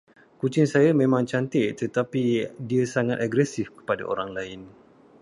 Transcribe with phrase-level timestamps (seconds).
[0.41, 2.25] Kucing saya memang cantik tertapi
[2.69, 4.61] dia sangat agresif kepada orang lain.